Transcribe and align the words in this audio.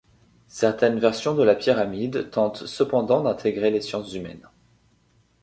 Certaines 0.47 0.97
versions 0.97 1.35
de 1.35 1.43
la 1.43 1.53
pyramide 1.53 2.31
tentent 2.31 2.65
cependant 2.65 3.21
d'intégrer 3.21 3.69
les 3.69 3.81
sciences 3.81 4.15
humaines. 4.15 4.49